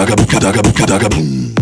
[0.00, 1.59] Kadaga, kadaga, kadaga, boom.